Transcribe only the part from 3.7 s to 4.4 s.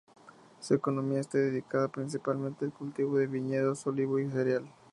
olivo y